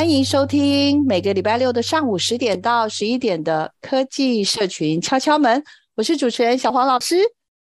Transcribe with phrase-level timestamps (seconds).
[0.00, 5.62] 欢迎收听每个礼拜六的上午十点到十一点的科技社群敲敲门，
[5.94, 7.16] 我是主持人小黄老师。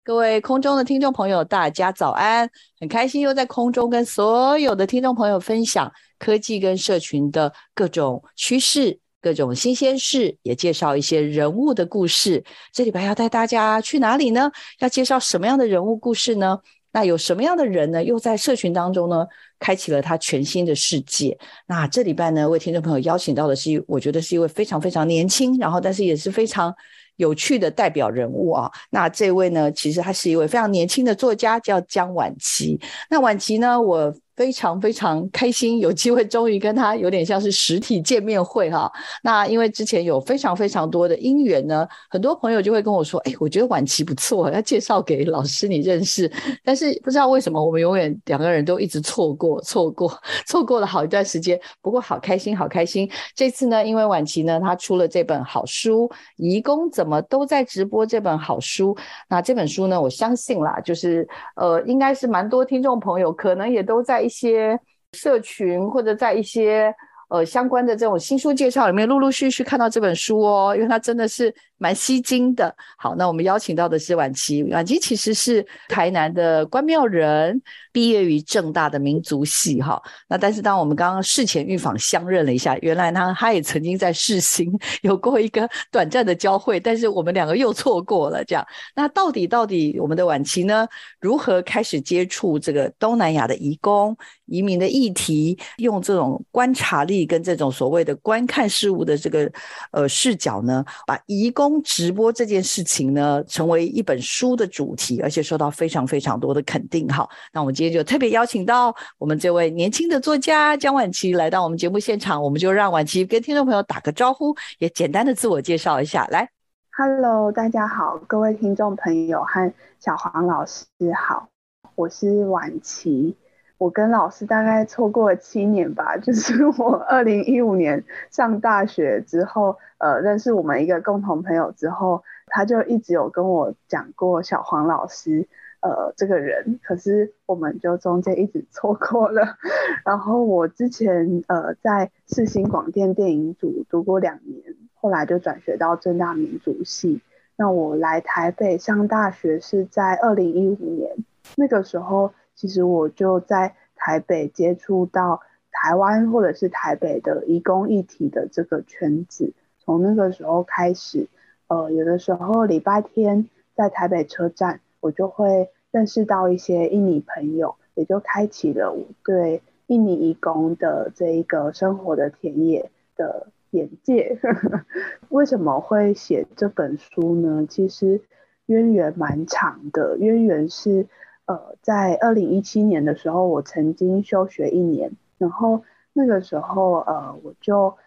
[0.06, 2.50] 各位空中的听众朋友，大家早安！
[2.80, 12.42] 很开心又在空中跟所有的听众朋友分享科技跟社群的各种趋势、各种新鲜事，也介绍一些人物的故事。
[12.72, 14.50] 这礼拜要带大家去哪里呢？
[14.80, 16.58] 要介绍什么样的人物故事呢？
[16.92, 18.04] 那有什么样的人呢？
[18.04, 19.26] 又在社群当中呢，
[19.60, 21.38] 开启了他全新的世界。
[21.68, 26.74] 那这礼拜呢，为听众朋友邀请到的是，我觉得是一位非常非常年轻，然后但是也是非常
[27.18, 28.72] 有趣的代表人物啊。
[28.90, 32.80] 那这位呢，其实他是一位非常年轻的作家，叫江晚琪。
[33.10, 34.14] 那晚琪呢，我。
[34.40, 38.90] 非常非常开心，有机会终于跟他有点像是实体见面会哈。
[39.22, 46.32] 那因为之前有非常非常多的因缘呢，很多朋友就会跟我说：“哎，我觉得婉琪不错，要介绍给老师你认识。”
[46.64, 50.10] 但是不知道为什么，我们永远两个人都一直错过、错过、
[50.48, 51.60] 错过了好一段时间。
[51.82, 53.12] 不过好开心，好开心！
[53.36, 56.08] 这次呢，因为婉琪呢，她出了这本好书
[56.38, 58.96] 《移工怎么都在直播》这本好书。
[59.28, 64.29] 那这本书呢，我相信啦，就是呃，应该是蛮多听众朋友可能也都在。
[64.30, 64.80] 一些
[65.14, 66.94] 社群或者在一些
[67.30, 71.52] 呃相关的这种新书介绍里面，陆陆续续看到这本书哦，因为它真的是。
[71.80, 72.74] 蛮吸睛的。
[72.98, 74.62] 好，那我们邀请到的是婉琪。
[74.66, 77.60] 婉琪其实是台南的关庙人，
[77.92, 79.82] 毕业于政大的民族系。
[79.82, 88.44] 哈，那但是当我们刚刚事前预访相认了一下，原来他他也曾经在世新有过一个短暂的交汇，但是我们两个又错过了。
[88.46, 88.66] 这样，
[88.96, 90.88] 那到底到底我们的婉琪呢？
[91.20, 94.16] 如何开始接触这个东南亚的移工
[94.46, 95.58] 移民的议题？
[95.78, 99.52] 用这种观察力跟这种所谓的观看事物的这个
[99.92, 107.08] 呃视角呢，把移工直播这件事情呢，成为一本书的主题，而且受到非常非常多的肯定。
[107.10, 116.26] 好，那我们今天就特别邀请到我们这位年轻的作家江婉琪来到我们节目现场，我们就让婉琪跟听众朋友打个招呼，也简单的自我介绍一下。
[116.28, 116.50] 来
[116.98, 120.86] ，Hello，大家好，各位听众朋友和小黄老师
[121.28, 121.50] 好，
[121.96, 123.36] 我是婉琪。
[123.80, 135.48] 我跟老师大概错过了七年吧，就是我 二零一五年上大学之后，呃，认识我们一个共同朋友之后，他就一直有跟我讲过小黄老师，
[135.80, 139.56] 呃，这个人，可是我们就中间一直 错过了。
[140.04, 147.22] 然后我之前呃在世新广电电影组读过两年，后来就转学到正大民族系。
[147.56, 151.16] 那我来台北上大学是在二零一五年，
[151.56, 152.34] 那个时候。
[152.60, 155.40] 其实我就在台北接触到
[155.72, 161.30] 台湾或者是台北的移工议题的这个圈子，从那个时候开始，
[161.70, 174.38] 呃，有的时候礼拜天在台北车站，我就会认识到一些印尼朋友，也就开启了我对印尼移工的这一个生活的田野的眼界。
[175.30, 177.66] 为什么会写这本书呢？
[177.70, 178.20] 其实
[178.66, 181.08] 渊源蛮长的，渊源是。
[181.50, 187.98] 呃，在二零一七年的时候，我曾经休学一年，然后那个时候，呃，我就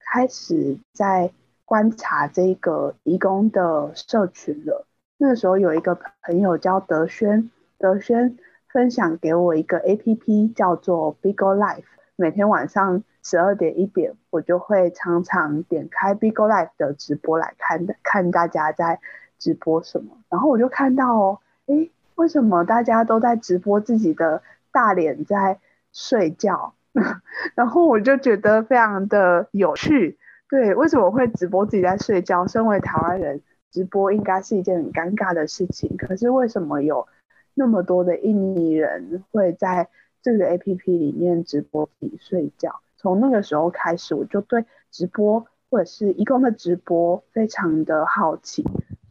[0.00, 1.30] 开始在
[1.64, 4.84] 观察这个移工的社群了。
[5.16, 7.48] 那个时候有一个朋友叫德轩，
[7.78, 8.36] 德轩
[8.66, 11.84] 分享给我一个 APP，叫做 Bigo Life，。
[12.16, 18.98] 每天晚上十二点一点，我就会常常点开 Bigo Life 的直播来看，看大家在
[19.38, 20.16] 直播什么。
[20.28, 21.92] 然后我就看到哦，诶。
[22.18, 24.42] 为什么大家都在直播自己的
[24.72, 25.60] 大脸在
[25.92, 26.74] 睡觉？
[27.54, 30.18] 然后我就觉得非常的有趣。
[30.50, 32.44] 对，为什么会直播自己在睡觉？
[32.48, 35.96] 身为台湾人，直播应该是一件很尴尬的事情。
[35.96, 37.06] 可是为什么有
[37.54, 39.88] 那么多的印尼人会在
[40.20, 42.80] 这个 APP 里面直播自己睡觉。
[42.96, 48.66] 从那个时候开始，我就对直播或者是移工的直播非常的好奇，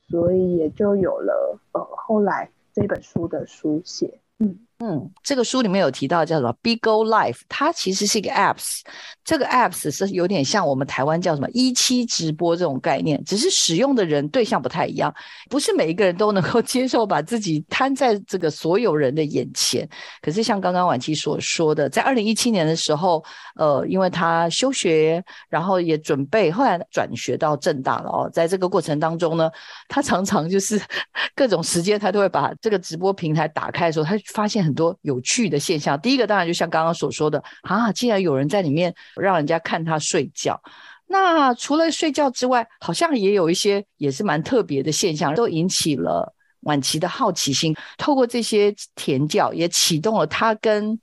[0.10, 2.50] 所以也就有了呃后来
[2.80, 4.20] 这本书的书写。
[4.38, 4.67] 嗯。
[4.80, 8.82] 嗯，这个书里面有提到叫什么 Bigo Life，它其实是一个 apps，
[9.26, 15.12] 这个 apps 是有点像我们台湾叫什么一期直播这种概念，只是使用的人对象不太一样，
[15.50, 19.90] 不是每一个人都能够 接受把自己摊在这个所有人的眼前。
[20.22, 23.26] 可是像刚刚婉琪所说的，在二零一七年的时候，
[23.56, 29.50] 呃，因为他休学，然后也准备后来转学到正大了哦，在这个过程当中呢，
[29.88, 30.80] 他常常就是
[31.34, 34.67] 各种时间他都会把这个直播平台打开的时候，他发现。
[34.68, 36.00] 很多有趣的现象。
[36.02, 40.62] 第一个当然就像刚刚所说的啊，竟然有人在里面让人家看他睡觉。
[41.08, 47.74] 那除了睡觉之外，好像也有一些也是蛮特别的现象，都引起了婉琪的好奇心。
[47.98, 51.00] 透过这些田教，也启动了他跟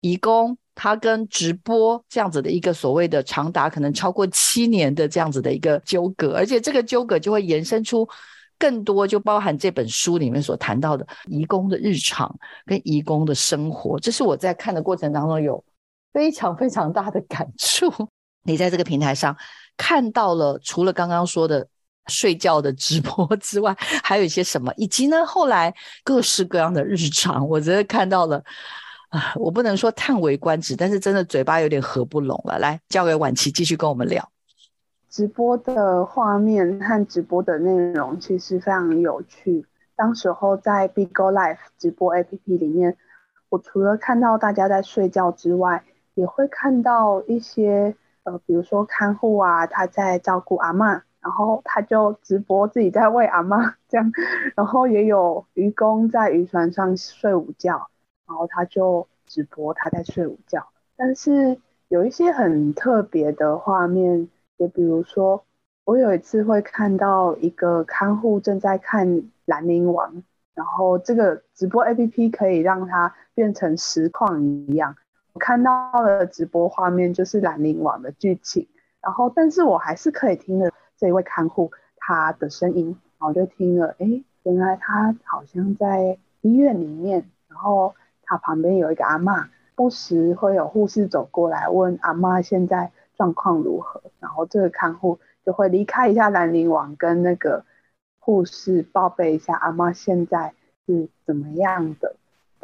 [0.00, 8.08] 移工、他跟直播这样子的一个所谓的长达可能超过七年的这样子的一个纠葛，而且这个纠葛就会延伸出。
[8.58, 12.34] 更多就包含这本书里面所谈到的移工的日常
[12.66, 15.62] 跟移工的生活，这是我在看的过程当中有
[16.12, 17.92] 非常非常大的感触。
[18.42, 19.36] 你在这个平台上
[19.76, 21.66] 看到了除了刚刚说的
[22.06, 24.72] 睡觉的直播之外，还有一些什么？
[24.76, 28.42] 以及呢，后来各式各样的日常，我真的看到了
[29.10, 29.34] 啊！
[29.36, 32.58] 我不能说叹为观止，但是真的嘴巴有点合不拢了。
[32.58, 34.26] 来，交给婉琪继续跟我们聊。
[35.08, 39.64] 直播的画面和直播的内容其实非常有趣。
[39.96, 42.96] 当时候在 Bigo Live 直播 APP 里面，
[43.48, 45.82] 我除了看到大家在睡觉之外，
[46.14, 54.12] 也会看到一些呃，比如说看护啊，他在照顾阿嬷，然后他就直播自己在喂阿嬷 这样，
[54.54, 57.88] 然后也有渔工在渔船上睡午觉，
[58.26, 60.68] 然后他就直播他在睡午觉。
[60.96, 61.58] 但是
[61.88, 64.28] 有一些很特别的画面。
[64.58, 65.44] 也比如说，
[65.84, 69.08] 我有一次会看到一个看护正在看
[69.46, 70.12] 《兰陵王》，
[70.54, 74.94] 然后这个直播 APP 可以让它变成实况一样。
[75.32, 78.68] 我看到的直播画面就是《兰陵王》的剧情，
[79.00, 82.86] 然后但是我还是可以听着这一位看护他的声音，
[83.18, 87.94] 然后就听了，哎，原来他好像在医院里面，然后
[88.24, 89.46] 他旁边有一个阿嬷，
[89.76, 94.00] 不时会有护士走过来问阿嬷现在状况如何？
[94.20, 97.64] 然后这个看护就会离开一下兰陵王，跟那个
[98.18, 100.54] 护士报备一下阿妈现在
[100.86, 102.16] 是怎么样的。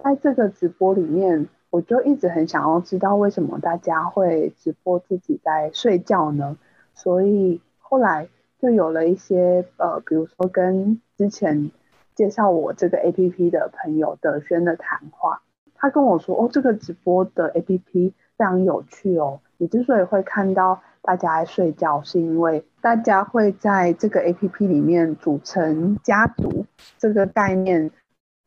[0.03, 6.57] 在这个直播里面，我就一直很想要知道为什么大家会直播自己在睡觉呢？
[6.95, 8.29] 所以后来
[8.61, 11.71] 就有了一些呃，比如说跟之前
[12.15, 15.43] 介绍我这个 APP 的朋友德轩的谈话，
[15.75, 26.67] 他跟我说：“哦，这个直播的 APP 非常有趣哦。”你之所以会看到大家在睡觉，是因为大家会在这个 APP 里面组成家族，
[26.99, 27.91] 这个概念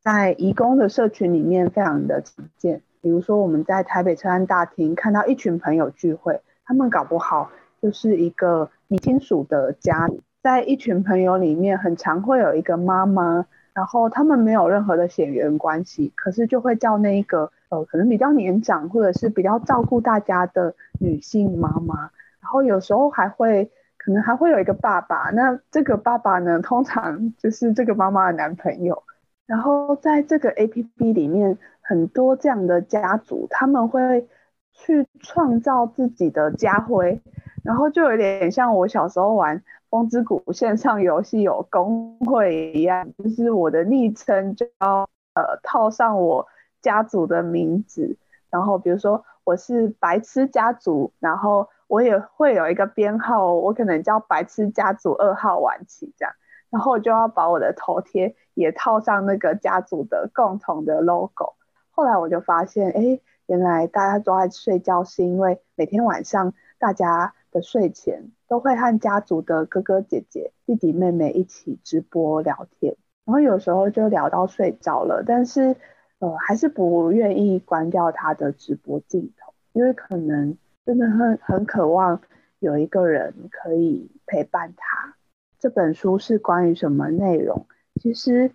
[0.01, 2.81] 在移工的社群里面非常的常见。
[3.01, 7.51] 比如说我们在台北车站大厅看到一群朋友聚会，他们搞不好
[7.81, 10.09] 就是一个你亲属的家，
[10.42, 17.51] 在一群朋友里面很常会有一个妈妈，然后他们没有任何的血缘关系，可是就会叫那一个。
[17.69, 29.04] 呃，可能比较年长或者是比较照顾大家的女性妈妈，然后有时候还会可能还会有一个爸爸，那这个爸爸呢，通常就是这个妈妈的男朋友。
[29.45, 34.28] 然后在这个 APP 里面，很多这样的家族，他们会
[34.74, 37.21] 去创造自己的家徽，
[37.64, 46.47] 然后就有点像我小时候玩风之谷线上游戏有公会一样，就是我的昵称就要呃套上我。
[46.88, 48.16] 家族的名字，
[48.50, 56.34] 然后比如说我是白痴家族，然后我也会有一个编号，我可能叫白痴家族二号晚期这样，
[56.70, 61.56] 然后我就要把我的头贴也套上那个家族的共同的 logo。
[61.92, 75.76] 后来我就发现，哎，原来大家都在睡觉，是因为每天晚上大家的睡前都会和家族的哥哥姐姐、弟弟妹妹一起直播聊天，然后有时候就聊到睡着了，但是。
[76.19, 82.19] 呃，还是不愿意关掉他的直播镜头，因为可能真的很很渴望
[82.57, 85.14] 有一个人可以陪伴他。
[85.59, 87.68] 这本书是关于什么内容？
[88.02, 88.52] 其实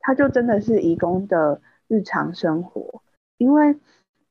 [0.00, 3.02] 它就真的是义工的日常生活，
[3.38, 3.76] 因为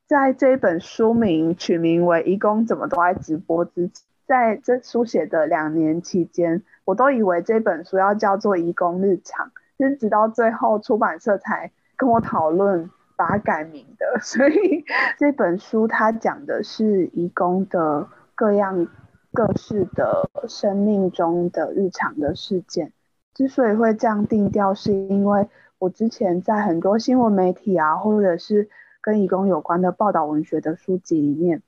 [0.05, 9.47] 在这一本书名取名为《义工怎么都爱直播》之前，在这书写的两年期间，我都以为这本书要叫做《义工日常》，
[9.79, 11.71] 就是直到最后出版社才。
[11.95, 14.19] 跟我讨论把它改名的。
[14.21, 14.85] 所以
[15.17, 18.87] 这本书它讲的是义工的各样
[19.31, 22.91] 各式的生命中的日常的事件。
[23.33, 28.69] 之所以会这样定调，是因为我之前在很多新闻媒体啊，或者是
[29.01, 31.63] 跟义工有关的报道文学的书籍里面，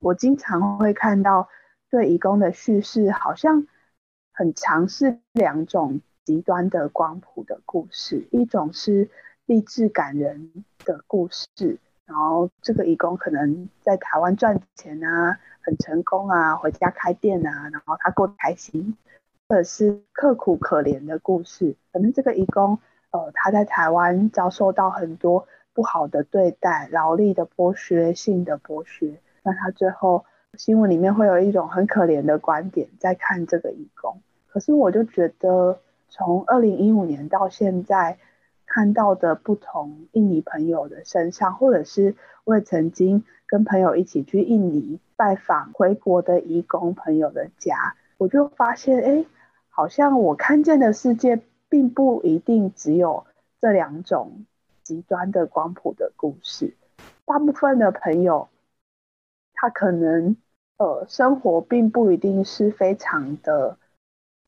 [0.00, 1.48] 我经常会看到
[1.90, 3.66] 对义工的叙事，好像
[4.34, 9.08] 很常是两种极端的光谱的故事，一种是
[9.48, 10.52] 励志感人
[10.84, 18.94] 的故事，然后这个义工可能在台湾赚钱啊，很成功啊，回家开店啊，然后他过得开心，
[19.48, 22.78] 或者是刻苦可怜的故事，可能这个义工
[23.10, 29.18] 呃他在台湾遭受到很多不好的对待，劳力的剥削、性的剥削。
[29.42, 30.26] 那他最后
[30.58, 38.18] 新闻里面会有一种很可怜的观点在看这个义工，可是我就觉得从二零一五年到现在
[38.78, 49.24] 看到的不同印尼朋友的身上，或者是我也曾经跟朋友一起去印尼拜访回国的移工朋友的家，我就发现，哎，
[49.68, 53.26] 好像我看见的世界并不一定只有
[53.60, 54.46] 这两种
[54.84, 56.76] 极端的光谱的故事，
[57.24, 58.48] 大部分的朋友。
[59.54, 60.36] 他可能，
[60.76, 63.76] 呃，生活并不一定是非常的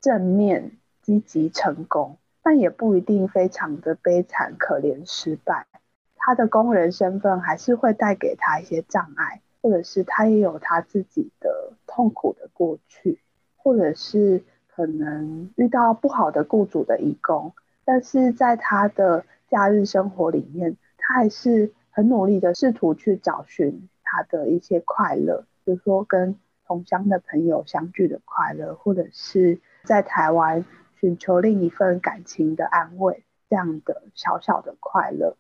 [0.01, 2.17] 正面、积极、成功，
[2.51, 5.69] 但也不一定非常的悲惨、可怜、失败。
[6.17, 13.21] 他的工人身份还是会带给他一些障碍，或者是他也有他自己的痛苦的过去，
[13.57, 17.53] 或者是可能遇到不好的雇主的移工，
[17.85, 23.89] 但是在他的假日生活里面，他还是很努力的试图去找寻。
[24.03, 26.35] 他的一些快乐，比如说跟
[26.67, 30.65] 同乡的朋友相聚的快乐，或者是在台湾
[31.01, 35.37] 寻求另一份感情的安慰，这样的小小的快乐。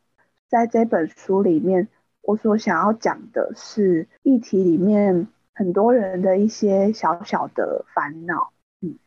[0.48, 1.88] 在这本书里面，
[2.22, 8.52] 我所想要讲的是议题里面很多人的一些小小的烦恼。
[8.80, 8.98] 嗯，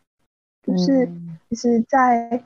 [0.61, 1.09] 就是
[1.49, 2.43] 其实，在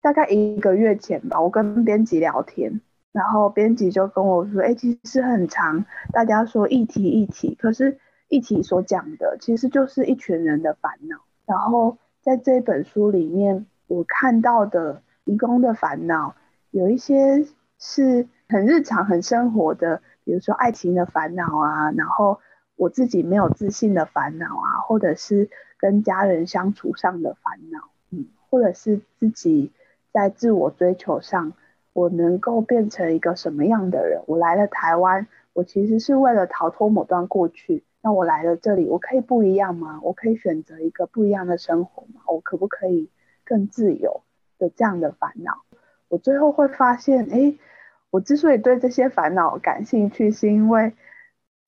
[0.00, 2.80] 大概一个月前吧，我跟编辑聊天。
[3.12, 11.18] 然后编辑就跟我说：“哎，其实很长，大家说议题议题，可是议题所讲的其实就是一群人的烦恼。
[11.44, 16.34] 然后在这本书里面，我看到的移工的烦恼，
[16.70, 17.46] 有一些
[17.78, 22.40] 是很日常、很生活的，比如说爱情的烦恼啊，然后
[22.76, 25.48] 我自己没有自信的烦恼啊，或者是
[25.78, 29.72] 跟家人相处上的烦恼，嗯，或者是自己
[30.12, 31.52] 在自我追求上。”
[31.92, 34.22] 我能够变成一个什么样的人？
[34.26, 37.82] 我来了台湾，我其实是为了逃脱某段过去。
[38.02, 40.00] 那我来了这里，我可以不一样吗？
[40.02, 42.22] 我可以选择一个不一样的生活吗？
[42.26, 43.10] 我可不可以
[43.44, 44.22] 更自由
[44.58, 45.62] 的这样的烦恼？
[46.08, 47.54] 我最后会发现，哎，
[48.10, 50.92] 我之所以对这些烦恼感兴趣，是因为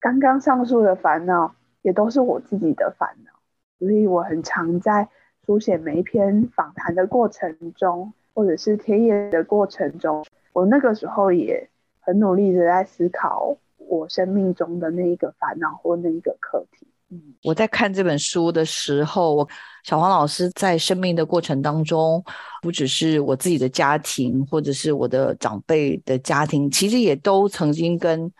[0.00, 3.32] 刚刚上述的烦恼也都是我自己的烦恼，
[3.78, 5.08] 所以我很常在
[5.44, 8.12] 书写每一篇访谈的过程中。
[8.34, 10.24] 或者是田野的过程中，
[10.54, 11.68] 我那个时候也
[12.00, 13.58] 很努力的在思考
[13.88, 16.86] 我生命中的那一个烦恼或那一个课题。
[17.10, 19.48] 嗯，我在看这本书的时候，我
[19.84, 22.22] 小黄老师在生命的过程当中，
[22.62, 28.30] 不只是我自己的家庭，或者是我的长辈的家庭，其实也都曾经跟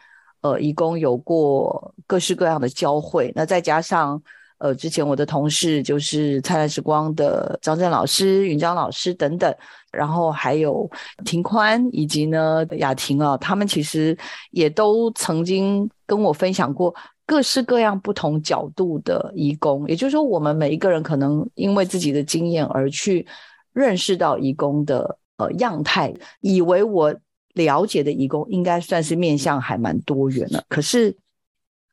[0.41, 3.33] 呃义工有过各式各样的交汇。
[3.35, 4.23] 那再加上。
[4.63, 9.53] 呃，之前我的同事就是灿烂时光的张震老师、云章老师等等，
[9.91, 10.89] 然后还有
[11.25, 14.17] 庭宽以及呢雅婷啊，他们其实
[14.53, 16.95] 也都曾经跟我分享过
[17.27, 23.27] 各式各样不同角度的义工，也就是说，我们每一个人可能因为自己的经验而去
[23.73, 27.13] 认识到义工的呃样态，以为我
[27.55, 31.17] 了解的义工应该算是面向还蛮多元的，可是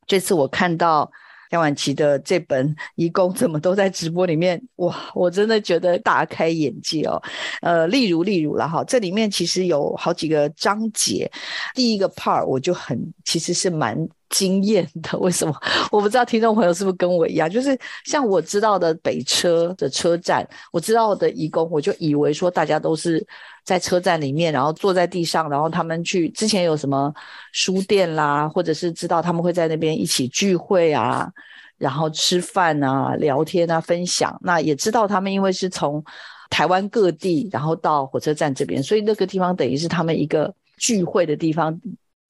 [0.05, 1.11] 这次我看到。
[1.49, 4.95] 梁婉琪的这本移工怎么都在直播里面哇！
[5.15, 7.21] 我真的觉得大开眼界哦。
[7.61, 11.29] 呃，例如例如了哈，这里面其实有好几个章节，
[11.73, 13.97] 第一个 part 我就很其实是蛮
[14.29, 15.17] 惊艳的。
[15.19, 15.53] 为什么？
[15.91, 23.25] 我不知道听众朋友是不是跟我一样，就是像我知道的北车的车站，我知道的义工，我就以为说大家都是
[23.63, 27.13] 在车站里面，然后坐在地上，然后他们去之前有什么
[27.51, 31.31] 书店啦，或者是知道他们会在那边一起聚会啊。
[31.79, 36.03] 然后吃饭啊、聊天啊、分享，那也知道他们因为是从
[36.49, 41.79] 台湾各地，然后到火车站这边，所以那个地方等于是他们一个聚会的地方，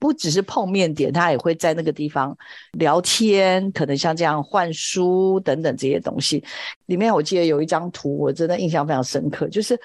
[0.00, 2.36] 不只是碰面点，他也会在那个地方
[2.72, 6.42] 聊天，可能像这样换书等等这些东西。
[6.86, 9.78] 里面我记得有一张图，我真的印象非常深刻，就是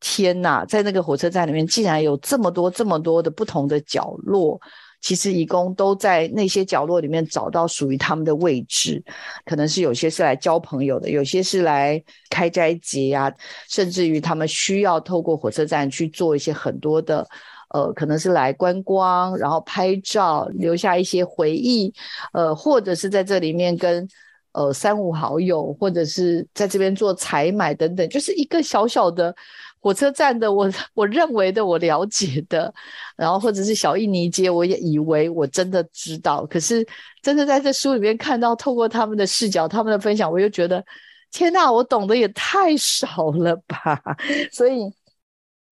[0.00, 4.60] 天哪，在那个火车站里面，竟然有这么多、这么多的不同的角落。
[5.00, 9.00] 其实移工都在那些角落里面找到属于他们的位置，
[9.44, 13.32] 可能是有些是来交朋友的，有些是来开斋节啊，
[13.68, 17.24] 甚至于他们需要透过火车站去做一些很多的，
[17.68, 21.92] 呃，可能是来观光，然后拍照，留下一些回忆，
[22.32, 24.06] 呃，或者是在这里面跟
[24.52, 29.34] 呃三五好友，或者是在这边做采买等等，就是一个小小的。
[29.80, 32.74] 火车站的我， 我认为的，我了解的，
[33.16, 36.84] 然后或者是小印尼街，我也以为我真的知道，可是
[37.22, 40.84] 真的在这书里面看到，透过他们的视角，他们的分享，我又觉得，
[41.30, 44.02] 天哪，我懂得也太少了吧！
[44.50, 44.92] 所以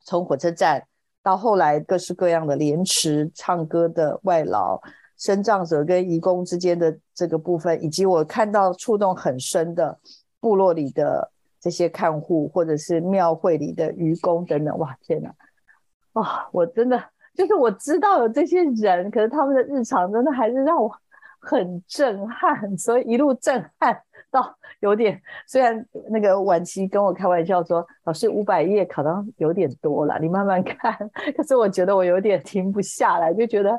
[0.05, 0.81] 从火车站
[1.27, 4.81] 到后来各式各样的莲池、唱歌的外劳、
[5.19, 9.99] 身障者跟移工之间的这个部分，以及我看到触动很深的
[10.39, 11.33] 部落里的。
[11.59, 15.29] 这些看护，或者是庙会里的渔工等等，哇，天哪！
[16.13, 17.03] 啊、哦，我真的
[17.35, 20.89] 就是我知道有这些人，可是他们的日常真的还是让我
[21.41, 24.01] 很震撼，所以一路震撼
[24.37, 30.93] 到有点，虽然那个晚期跟我开玩笑说，老师五百页考到有点多了，你慢慢看。
[31.37, 33.73] 可是我觉得我有点停不下来，就觉得、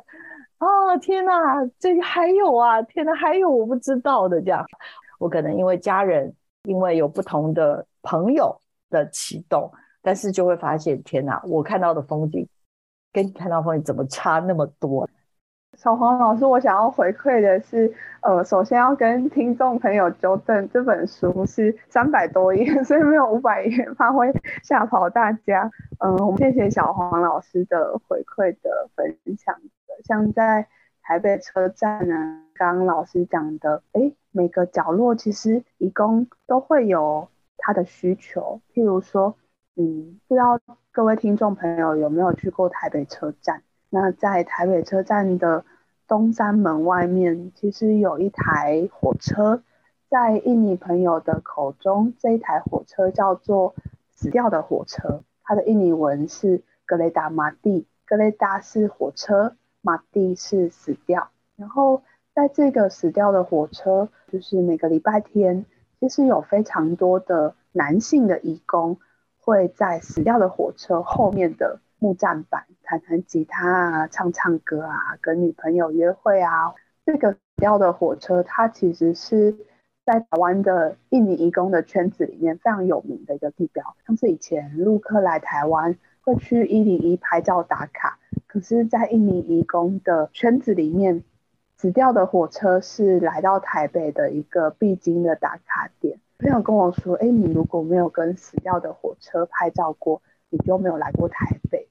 [0.60, 1.32] 哦，天哪，
[1.78, 4.66] 这还有啊，天哪，还有我不知道的这样。
[5.20, 6.34] 我可能因为家人。
[6.64, 8.54] 因为有不同的朋友
[8.90, 9.72] 的启动，
[10.02, 11.42] 但是就会发现，天哪！
[11.46, 12.46] 我看到的风景
[13.14, 15.10] 跟你看到风景怎么差那么多？
[15.78, 25.72] 小黄老师，我想要回馈的是，呃，首先要跟听众朋友纠正，这本书是三百多页， 所以没有五百页，怕会吓跑大家。
[26.00, 29.56] 嗯、我们谢谢小黄老师的回馈的分享
[29.88, 30.68] 的，像在
[31.02, 34.12] 台北车站呢，刚刚老师讲的，哎。
[34.32, 39.36] 每个角落其实移工都会有他的需求，譬如说，
[39.76, 40.60] 嗯，不知道
[40.92, 43.64] 各位听众朋友有没有去过台北车站？
[43.90, 45.66] 那在台北车站的
[46.08, 49.62] 东山门外面，其实有一台火车，
[50.10, 53.76] 在印尼朋友的口中，这一台火车叫做
[54.12, 62.02] “死掉的火车”，它的印尼文是格雷达马蒂，格雷达是火车，马蒂是死掉，然后。
[62.38, 65.66] 在这个死掉的火车，就是每个礼拜天，
[66.00, 69.00] 其实有非常多的男性的义工
[69.40, 76.74] 会在死掉的火车后面的木栈板弹弹吉他啊、唱唱歌啊、跟女朋友约会啊。
[77.06, 79.56] 这个死掉的火车，它其实是
[80.06, 83.96] 在台湾的印尼移工的圈子里面非常有名的一个地标。
[84.06, 91.24] 像是以前陆客来台湾会去一零一拍照打卡，可是，在印尼移工的圈子里面。
[91.80, 96.20] 死掉的火车是来到台北的一个必经的打卡点。
[96.40, 101.87] 朋友跟我说：“哎，你如果没有跟死掉的火车拍照过，你就没有来过台北。”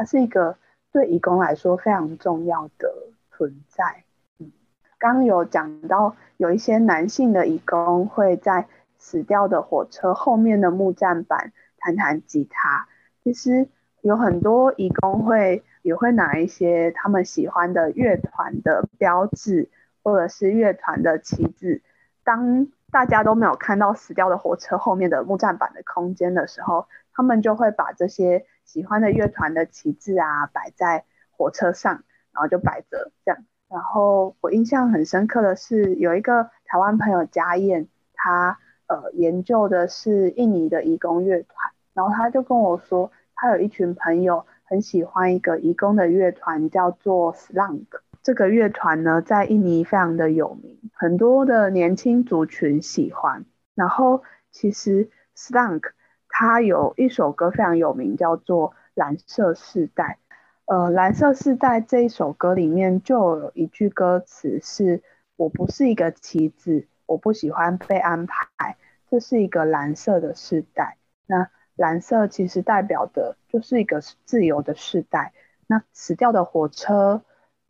[0.00, 0.56] 它是一个
[0.92, 2.90] 对义工来说非常重要的
[3.30, 4.04] 存在。
[4.38, 4.50] 嗯，
[4.98, 12.88] 刚有讲到有一些男性的义工会在死掉的火车后面的木栈板弹弹吉他。
[13.22, 13.68] 其实
[14.00, 15.62] 有很多义工会。
[15.82, 19.70] 也会拿一些他们喜欢的乐团的标志，
[20.02, 21.80] 或者是乐团的旗帜。
[22.22, 33.44] 当大家都没有看到死掉的火车后面的木栈板的空间的时候，他们就会把这些喜欢的乐团的旗帜啊摆在火车上，然后就摆着这样。
[33.68, 44.46] 然后我印象很深刻的是，有一个台湾朋友家燕，他呃研究的是印尼的移工乐团，然后他就跟我说，他有一群朋友。
[44.70, 47.86] 很喜欢一个移工的乐团，叫做 Slunk。
[48.22, 53.44] 这个乐团呢，在印尼非常的有名，很多的年轻族群喜欢。
[53.74, 55.90] 然后，其实 Slunk
[56.30, 60.18] 它有一首歌非常有名，叫做《蓝色世代》。
[60.64, 65.02] 呃，《蓝色世代》这一首歌里面就有一句歌词是
[65.36, 68.76] ：“我不是一个棋子，我不喜欢被安排，
[69.10, 75.32] 这是一个蓝色的世代。”那蓝色其实代表的就是一个自由的世代。
[75.66, 77.22] 那死掉的火车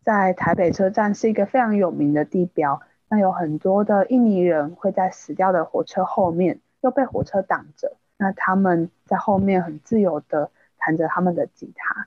[0.02, 2.80] 在台北车站是一个非常有名的地标。
[3.08, 7.96] 那有很多的印尼人会在死掉的火车后面，又被火车挡着。
[8.20, 12.06] 那他们在后面很自由的弹着他们的吉他。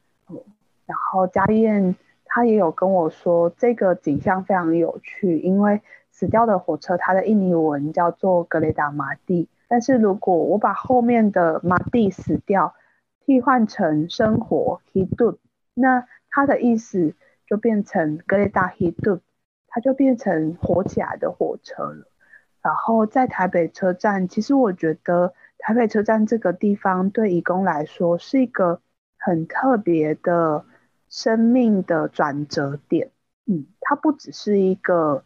[0.85, 1.95] 然后家燕
[2.25, 9.49] 他也有跟我说，这个景象非常有趣，因为死掉的火车它的印尼文叫做格雷达马蒂。
[9.67, 12.75] 但是如果我把后面的马蒂死掉
[13.25, 15.37] 替换成生活 hidup，
[15.73, 17.15] 那它的意思
[17.47, 19.21] 就变成格雷达 hidup，
[19.67, 22.05] 它就变成活起来的火车了。
[22.61, 25.33] 然后在台北车站，其实我觉得
[25.65, 28.81] 台北车站这个地方对义工来说是一个
[29.17, 30.65] 很特别的
[31.07, 33.11] 生命的转折点。
[33.45, 35.23] 嗯，它不只是一个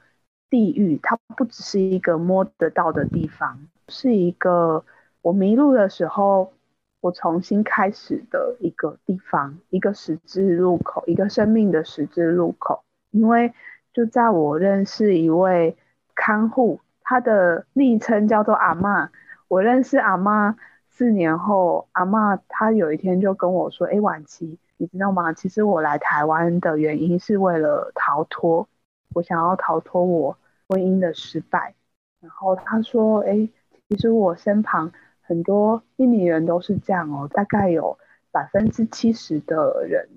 [0.48, 4.86] 地狱，它不只是一个摸得到的地方，是一个
[5.24, 6.54] 我迷路的时候，
[7.02, 12.84] 我重新开始的一个地方，一个十字路口，一个生命的十字路口。
[13.10, 13.56] 因为
[13.92, 15.76] 就在我认识一位
[16.14, 19.10] 看护，他的昵称叫做阿嬷。
[19.48, 20.56] 我认识阿嬷
[20.90, 25.32] 四年后，阿嬷她有一天就跟我说：“哎，婉琪，你知道吗？
[25.34, 28.68] 其实我来台湾的原因是为了逃脱，
[29.14, 31.76] 我想要逃脱我婚姻的失败。”
[32.20, 33.48] 然后她说：“哎，
[33.88, 37.98] 其实我身旁很多印尼人都是这样哦，大概有
[38.32, 40.10] 百分之七十的人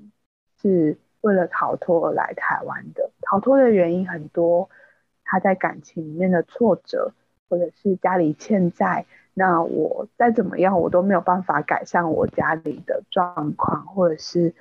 [0.60, 3.10] 是为了逃脱而来台湾的。
[3.22, 4.70] 逃脱的原因很多，
[5.24, 7.12] 他在感情里面的挫折，
[7.50, 14.54] 或者是家里欠债。”那我再怎么样，我都没有办法改善我家里的状况，或者是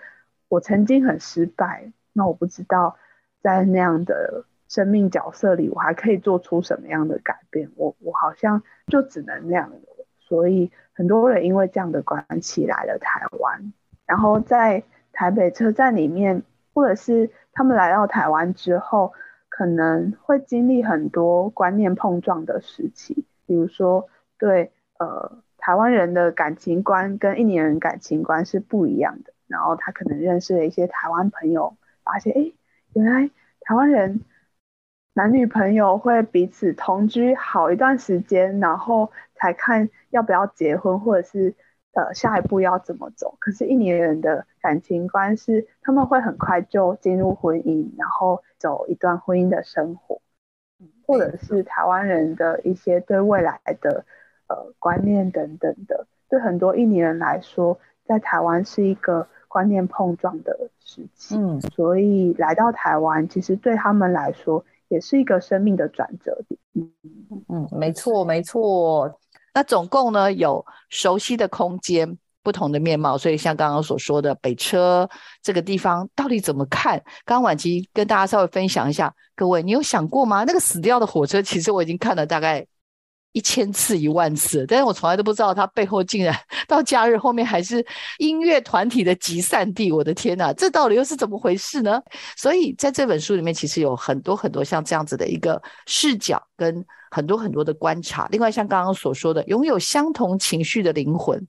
[0.47, 1.91] 我曾经很失败。
[2.13, 2.97] 那我不知道
[3.41, 7.71] 在那样的生命角色里，我还可以做出什么样的改变。
[7.75, 9.71] 我我好像就只能那样。
[10.19, 13.73] 所以很多人因为这样的关系来了台湾，
[14.05, 19.13] 然后在台北车站里面，或者是他们来到台湾之后，
[19.59, 24.07] 可能会经历很多观念碰撞的时期，比如说。
[24.37, 29.33] 对，呃，台湾人的感情观跟印尼人感情观是不一样的。
[29.47, 32.53] 然后他可能认识了一些台湾朋友，发现，哎，
[32.93, 34.21] 原来台湾人
[35.13, 41.53] 男女朋友会彼此同居好一段时间，然后才看要不要结婚，或者是
[42.07, 43.35] 呃下一步要怎么走。
[43.39, 50.21] 可是印尼人的感情观是，他们会很快就进入婚姻，然后走一段婚姻的生活，
[51.05, 54.05] 或者是台湾人的一些对未来的。
[54.51, 61.37] 呃，观念等等的，对很多印尼人来说，在台湾是一个观念碰撞的时期。
[61.37, 66.59] 嗯，所以来到台湾，其实对他们来说，也是一个生命的转折点。
[66.73, 66.91] 嗯
[67.47, 69.19] 嗯，没错没错。
[69.53, 73.17] 那总共呢，有熟悉的空间，不同的面貌。
[73.17, 75.09] 所以像刚刚所说的北车
[75.41, 76.97] 这个地方，到底怎么看？
[77.25, 79.13] 刚刚婉琪跟大家稍微分享一下。
[79.35, 80.43] 各位，你有想过吗？
[80.45, 82.65] 那个死掉的火车，其实我已经看了大概。
[83.31, 86.35] 一千次一万次，但是我从来都不知道它背后竟然
[86.67, 87.85] 到假日后面还是
[88.17, 89.91] 音乐团体的集散地。
[89.91, 92.01] 我的天哪，这到底又是怎么回事呢？
[92.35, 98.27] 所以在这本书里面，其实有很多很多像这样子的一个视角，跟很多很多的观察。
[98.31, 101.47] 另外，像刚刚所说的，拥有相同情绪的灵魂，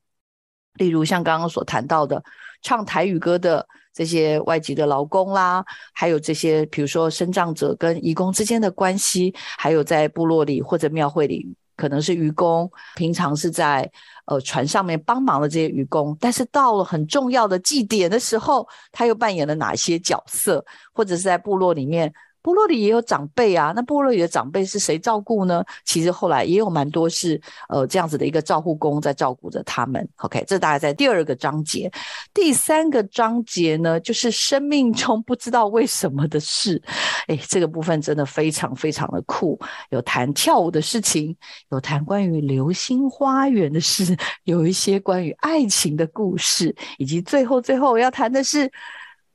[0.75, 2.23] 例如像刚刚所谈到的
[2.63, 11.55] 唱台语歌的这些外籍的劳工啦，还有这些比如说生长者跟义工之间的关系，还有在部落里或者庙会里。
[11.77, 13.91] 可能是渔工，平常是在
[14.27, 20.63] 呃船上面帮忙的这些渔工，但是到了很重要的祭典的时候，他又扮演了哪些角色？
[20.93, 22.13] 或者是在部落里面？
[22.43, 25.65] 部落里也有长辈啊，那部落里的长辈是谁照顾呢？
[25.85, 30.09] 其实后来也有蛮多是呃这样子的一个照护工在照顾着他们。
[30.17, 31.91] OK，这大概在第二个章节，
[32.33, 36.83] 第三个章节呢，就是生命中不知道为什么的事。
[37.27, 39.59] 哎，这个部分真的非常非常的酷，
[39.91, 41.37] 有谈跳舞的事情，
[41.71, 48.71] 有谈关于流星花园的事，有一些关于爱情的故事，以及最后最后要谈的是。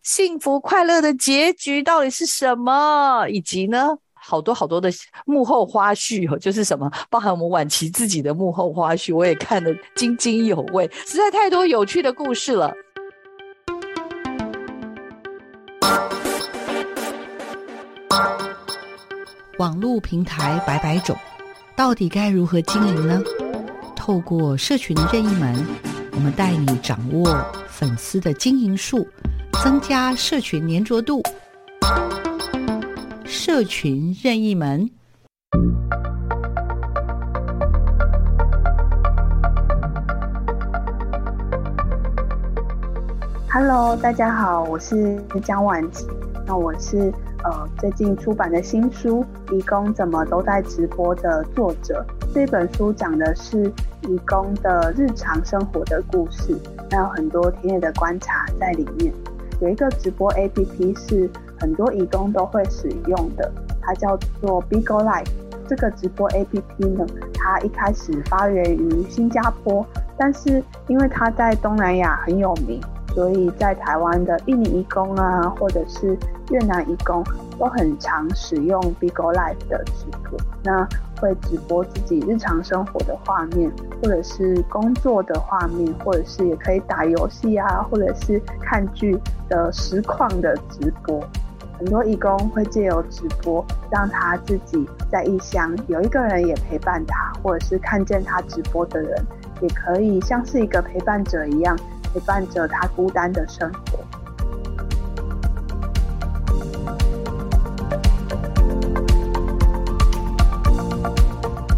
[0.05, 3.27] 幸福快乐的结局到底是什么？
[3.27, 4.87] 以及呢，好多好多的
[5.25, 12.71] 幕后花絮哦，就是什么，包含我们婉琪自己的幕后花絮，我也看得津津有味，实在太多有趣的故事了。
[19.57, 21.17] 网络平台百百种，
[21.75, 23.23] 到底该如何经营呢？
[23.95, 25.65] 透过社群任意门，
[26.11, 29.07] 我们带你掌握粉丝的经营术。
[29.63, 31.21] 增加社群黏着度，
[33.23, 34.89] 社群任意门。
[43.49, 46.05] Hello，大家好，我是江婉琪。
[46.45, 47.11] 那我是
[47.43, 52.05] 呃最近出版的新书《移工怎么都在直播》的作者。
[52.33, 56.55] 这本书讲的是移工的日常生活的故事，
[56.91, 59.11] 还有很多田野的观察在里面。
[59.61, 65.27] 有一个直播 APP 是很多义工都会使用的，它叫做 Bigo Live。
[65.67, 69.83] 这个直播 APP 呢，它一开始发源于新加坡，
[70.17, 72.79] 但是因为它在东南亚很有名，
[73.15, 76.17] 所以在台湾的印尼移工啊，或者是
[76.51, 77.23] 越南移工，
[77.57, 80.37] 都很常使用 Bigo Live 的直播。
[80.63, 80.85] 那
[81.21, 83.71] 会直播自己日常生活的画面，
[84.03, 91.23] 或者是工作的画面，或者是也可以打游戏啊，或者是看剧的实况的直播。
[91.77, 99.25] 很多义工会借由直播，让他自己在异乡有一个人也陪伴他，或者是看见他直播的人，
[99.61, 101.77] 也可以像是一个陪伴者一样，
[102.15, 103.99] 陪伴着他孤单的生活。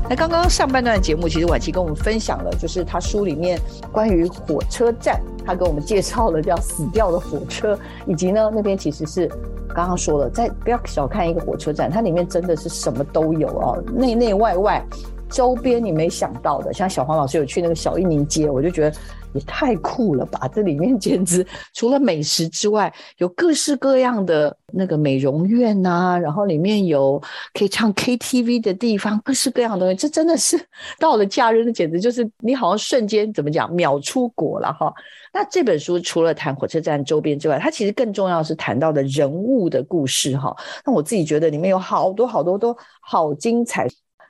[0.07, 3.59] 那刚刚上半段节目，其实婉琪跟我们分享了，就是他书里面
[3.91, 9.27] 关于火车站，他给我们介绍了叫死掉的火车，以及呢那边其实是
[9.73, 14.85] 刚刚说了，在不要小看一个火车站，它里面真的是什么都有啊，内内外外。
[15.29, 18.95] 周边你没想到的，像小黄老师有去那个小印尼街，我就觉得
[19.33, 20.47] 也太酷了吧！
[20.47, 27.21] 这里面简直除了美食之外，有各式各样的那个美容院呐、然后里面有
[27.53, 30.59] 可以唱 KTV 的地方，各式各样的东西，这真的是
[30.97, 34.91] 到了假日，那简直就是你好像瞬间怎么讲秒出国了哈！
[35.33, 40.55] 那这本书除了谈火车站周边之外，它其实更重要是谈到的人物的故事哈。
[40.85, 43.87] 那我自己觉得里面有好多好多都好精彩。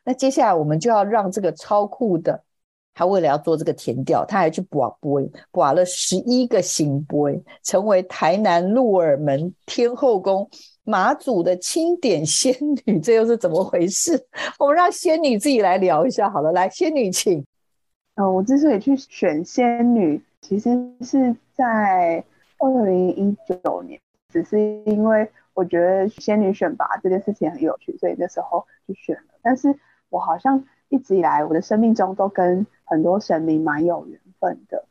[0.08, 2.42] 那接下来我们就要让这个超酷的，
[2.94, 10.50] 他为了要做这个田调，他还去拔杯，拔了十一个圣杯，成为台南鹿耳门天后宫
[10.86, 14.26] 马祖的钦点仙女，这又是怎么回事？
[14.58, 17.46] 我们让仙女自己来聊一下好了，来，仙女请。
[18.16, 20.70] 呃，我之所以去选仙女，其实
[21.02, 22.24] 是在
[22.60, 24.00] 二零一九年，
[24.32, 29.78] 只是因为我觉得仙女选拔这件事情很有趣，所以那时候就选了，但是。
[30.10, 34.86] 我好像一直以来，我的生命中都跟很多神明蛮有缘分的。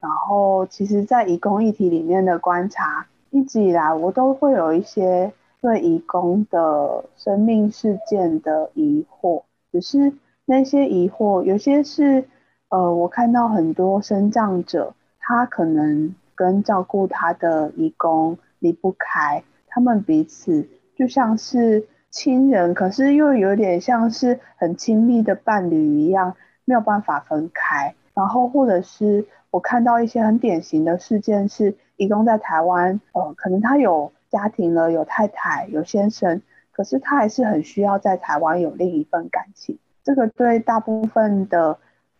[0.00, 9.42] 然后，其实，在移工议题里面的观察，一直以来我都会有一些对移工的生命事件的疑惑。
[9.72, 10.12] 只是
[10.44, 12.24] 那些疑惑，有些是
[12.68, 21.88] 呃，我看到很多身障者，他可能跟照顾他的移工离不开，他们彼此就像是。
[22.10, 27.94] 亲人，可是又有点像是很亲密的伴侣一样，没有办法分开。
[28.12, 36.42] 然后，或者是我看到一些很典型的事件，是移工在台湾，呃，可能他有家庭了，有太太，有先生，
[36.72, 39.78] 可是他还是很需要在台湾有另一份感情。
[40.02, 41.78] 这个对大部分的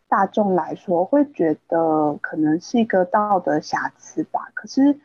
[0.08, 4.50] 大众来说，会觉得可能是一个道德瑕疵吧。
[4.54, 4.96] 可是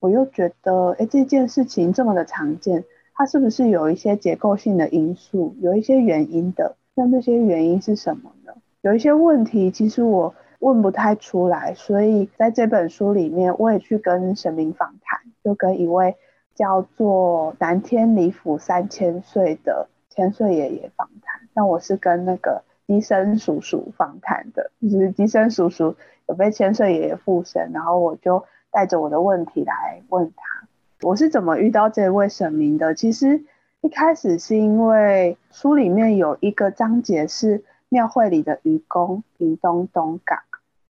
[0.00, 2.84] 我又觉得，哎，这件事情这么的常见。
[3.14, 6.76] 它是不是有一些结构性的因素，有一些原因的？
[6.94, 8.52] 那这些原因是什么呢？
[8.82, 16.16] 有一些问题，其实我问不太出来，所以在这本书里面，我也去跟神明访谈，就跟一位
[16.54, 21.48] 叫做南天离府三千岁的千岁爷爷访谈。
[21.54, 25.94] 那我是跟那个医生叔叔访谈的，就是医生叔叔
[26.26, 30.63] 有被千岁爷爷附身，然后我就带着我的问题来问他。
[31.04, 32.94] 我是怎么遇到这位神明的？
[32.94, 33.44] 其实
[33.82, 40.38] 一开始是因为书里面有一个章节是庙会里的愚公屏东东港。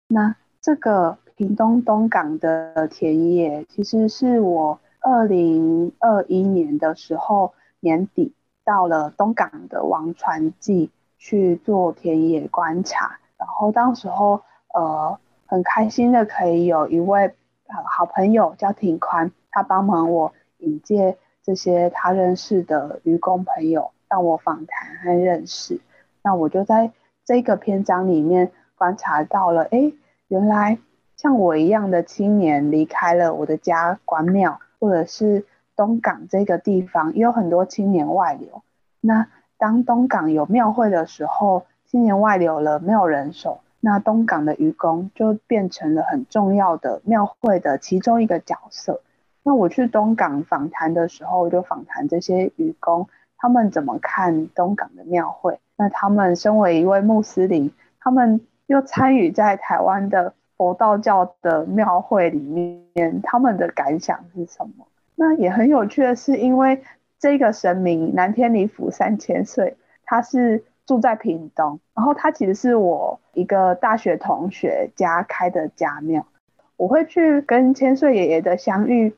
[0.07, 8.33] 那这个屏东东港的田野，其实是我二零二一年的时候年底
[8.65, 14.41] 到了东港的王船祭去做田野观察，然后当时候
[14.73, 17.35] 呃很开心的可以有一位
[17.67, 19.33] 好朋友叫庭宽。
[19.57, 25.81] 他帮忙我引荐这些他认识的渔工朋友，让我访谈和认识。
[26.23, 26.93] 那我就在
[27.25, 29.91] 这个篇章里面观察到了，哎，
[30.29, 30.77] 原来
[31.17, 38.63] 像我一样的青年离开了我的家关庙，或者是东港这个地方，也有很多青年外流。
[39.01, 49.01] 那当东港有庙会的时候，青年外流了，没有人手，那东港的渔工就变成了很重要的庙会的其中一个角色。
[49.47, 53.07] 那我去东港访谈的时候，就访谈这些渔工，
[53.39, 55.57] 他们怎么看东港的庙会？
[55.77, 64.85] 那他们身为一位穆斯林，他们又参与在台湾的佛道教的庙会里面，他们的感想是什么？
[65.15, 66.83] 那也很有趣的是，因为
[67.21, 76.27] 这个神明南天离府三千岁，他是住在屏东，然后他其实是我一个大学同学家开的家庙，
[76.77, 79.15] 我会去跟千岁爷爷的相遇。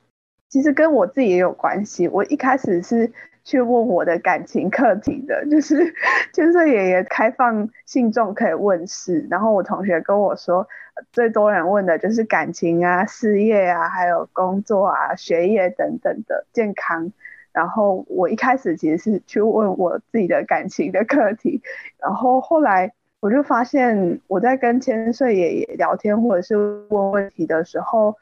[0.48, 2.08] 其实跟我自己也有关系。
[2.08, 3.12] 我一开始是
[3.44, 5.94] 去问我的感情课题的，就是
[6.32, 10.66] 千岁爷爷开放信众可以问事，然后我同学跟我说，
[11.12, 17.12] 最多人问的就是感情啊、事业啊、还有工作啊、学业等等的健康。
[17.50, 21.61] 然后我一开始其实是去问我自己的感情的课题，
[21.98, 28.14] 然后后来我就发现我在跟千岁爷爷聊天或者是问问题的时候，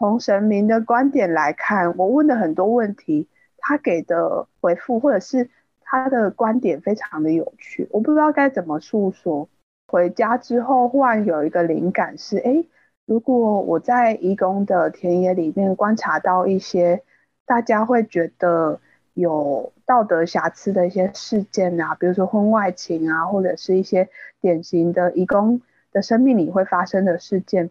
[0.00, 5.48] 从神明的观点来看，我问的很多问题，他给的回复或者是
[5.82, 9.48] 他的观点非常的有趣，我不知道该怎么诉说。
[9.86, 12.64] 回家之后，忽然有一个灵感是：哎，
[13.06, 17.02] 如果我在义工的田野里面观察到一些。
[17.46, 18.78] 大家会觉得
[19.12, 24.08] 有道德瑕疵的一些事件啊，比如说婚外情啊，或者是一些
[24.40, 25.60] 典型的义工
[25.90, 27.70] 的生命里会发生的事件，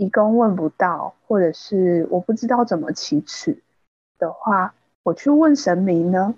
[0.00, 3.58] 义工问不到，或者是我不知道怎么启齿
[4.18, 6.34] 的话，我去问神明呢？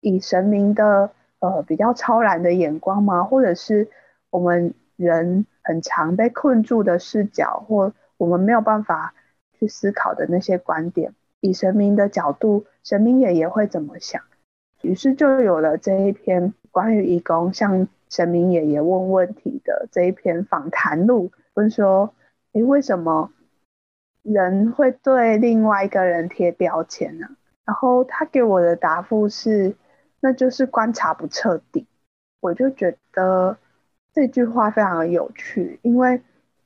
[0.00, 3.22] 以神明的呃比较超然的眼光吗？
[3.22, 3.88] 或者是
[4.30, 9.14] 我们人很常被困住的视角，或我们没有办法
[9.56, 11.14] 去思考的那些观点？
[11.38, 14.20] 以神明的角度，神明爷爷会怎么想？
[14.82, 21.30] 于是就有了这一篇关于义工向神明爷爷问问题的这一篇访谈录。
[21.54, 22.12] 问说：
[22.58, 23.30] 诶，为什么
[24.22, 27.28] 人会对另外一个人贴标签呢？
[27.64, 29.76] 然后他给我的答复是：
[30.20, 31.86] 那就是观察不彻底。
[32.40, 33.56] 我就觉得
[34.12, 36.20] 这句话非常的有趣，因为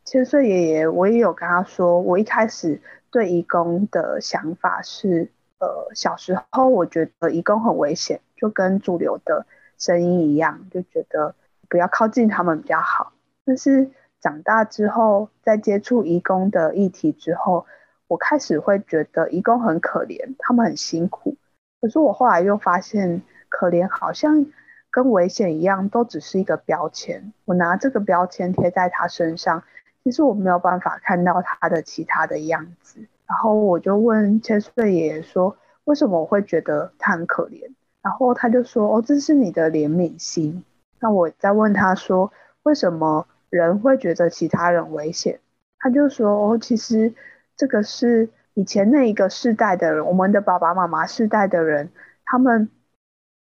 [0.04, 2.80] 千岁爷爷，我也有跟他说，我一开始。
[3.10, 9.44] 对移工的想法是，呃，小时候我觉得移工很危险，就跟主流的
[9.76, 11.34] 声音一样，就觉得
[11.68, 13.12] 不要靠近他们比较好。
[13.44, 13.90] 但是
[14.22, 17.66] 长大之后，在接触义工的议题之后，
[18.06, 21.36] 我开始会觉得义工很可怜，他们很辛苦。
[21.80, 24.46] 可是我后来又发现，可怜好像
[24.90, 27.32] 跟危险一样，都只是一个标签。
[27.44, 29.64] 我拿这个标签贴在他身上。
[30.04, 37.70] 其实我没有办法看到他的其他的样子，然后我就问千岁爷爷说：“为什么我会觉得他很可怜？”
[38.02, 40.64] 然后他就说：“哦，这是你的怜悯心。”
[40.98, 42.32] 那我再问他说
[42.64, 45.38] ：“为什么人会觉得其他人危险？”
[45.78, 47.14] 他就说：“哦，其实
[47.56, 51.90] 这个是以前那一个世代的人，我们的爸爸妈妈世代的人，
[52.24, 52.68] 他们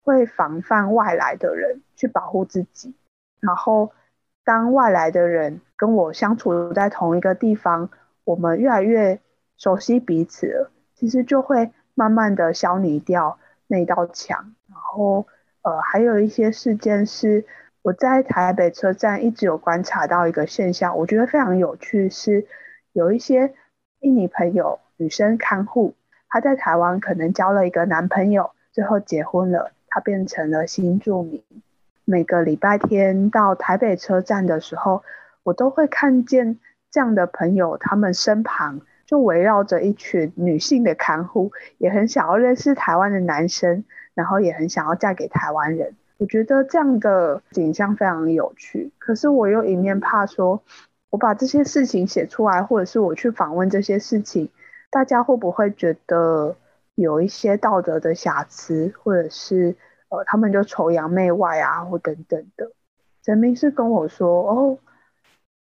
[0.02, 2.96] 会防范外来的人去保护自己，
[3.40, 3.92] 然后。”
[4.46, 7.92] 当外来的人跟我相处在同一个地方，
[8.24, 9.20] 我们越来越
[9.58, 14.56] 熟悉彼此了，其实就会慢慢的消弭掉那道墙。
[14.68, 15.28] 然后，
[15.62, 17.46] 呃，还有一些事件是
[17.82, 22.46] 我在台北车站一直有观察到一个现象，我觉得非常有趣，是
[22.92, 23.54] 有一些
[24.02, 25.96] 印尼朋友，女生看护，
[26.28, 31.42] 她在台湾可能交了一个男朋友，最后结婚了，她变成了新住民。
[32.04, 35.04] 每个礼拜天到台北车站的时候，
[35.44, 36.60] 我都会看见
[36.92, 45.96] 这样的朋友，他们身旁就围绕着一群女性的看护，也很想要认识台湾的男生，然后也很想要嫁给台湾人。
[46.20, 50.62] 我觉得这样的景象非常有趣，可是我又一面怕说，
[51.10, 54.50] 我把这些事情写出来，或者是我去访问这些事情，
[54.92, 56.56] 大家会不会觉得
[56.94, 59.76] 有一些道德的瑕疵，或者是？
[60.12, 62.72] 呃，他们就崇洋媚外啊，或等等的。
[63.22, 64.80] 陈明是跟我说，哦，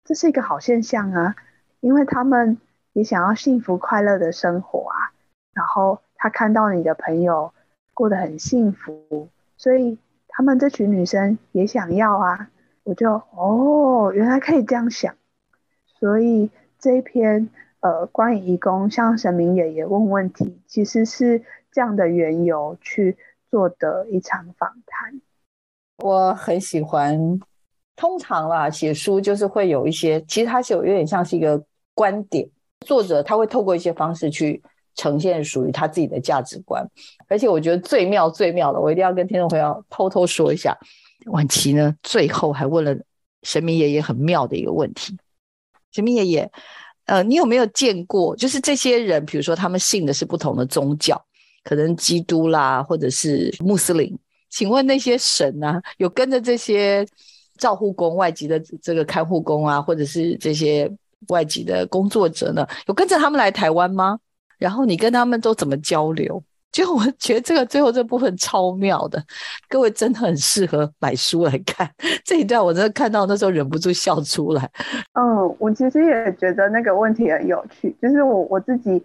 [0.05, 1.35] 这是一个好现象啊，
[1.81, 2.59] 因为他们
[2.93, 5.17] 也想要幸福快乐的生活啊。
[5.55, 7.55] 然后他看到你的朋友
[7.95, 9.97] 过得很幸福，所以
[10.37, 12.51] 他们这群女生也想要啊。
[12.83, 15.15] 我就哦，原来可以这样想。
[15.99, 17.49] 所以这一篇
[17.81, 21.43] 呃，关于义工向神明爷爷问问题，其实是
[21.73, 23.17] 这样的缘由去。
[23.51, 25.21] 做的一场访谈，
[25.99, 27.39] 我很喜欢。
[27.95, 34.61] 通常啦，写书就是会有一些，其实它是有有点像是一个观点，作者他会透过一些方式去
[34.95, 36.85] 呈现属于他自己的价值观。
[37.29, 40.77] 而且我觉得最妙最妙的，我一定要跟听众朋友偷偷说一下，
[41.27, 42.97] 婉琪呢最后还问了
[43.43, 45.17] 神明爷爷很妙的一个问题：
[45.93, 46.51] 神明爷爷，
[47.07, 51.23] 呃，你有没有见过，就是这些人，比如说他们信的是不同的宗教？
[51.63, 54.15] 可能基督啦，或者是穆斯林，
[54.51, 57.07] 请问那些神啊，有跟着这些
[57.57, 60.91] 照护工、外籍的这个看护工啊，或者是这些
[61.29, 64.19] 外籍的工作者呢，有跟着他们来台湾吗？
[64.59, 66.43] 然后你跟他们都怎么交流？
[66.73, 69.23] 就我觉得这个最后这部分超妙的，
[69.69, 71.89] 各位真的很适合买书来看
[72.25, 74.71] 这一段，我真的看到那时候忍不住笑出来。
[75.13, 79.03] 嗯，我其实也觉得那个问题很有趣，就是我我自己。